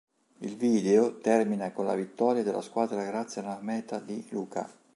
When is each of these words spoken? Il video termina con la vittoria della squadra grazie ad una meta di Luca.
Il 0.39 0.55
video 0.55 1.19
termina 1.19 1.71
con 1.71 1.85
la 1.85 1.93
vittoria 1.93 2.41
della 2.41 2.63
squadra 2.63 3.03
grazie 3.05 3.41
ad 3.41 3.45
una 3.47 3.59
meta 3.61 3.99
di 3.99 4.25
Luca. 4.31 4.67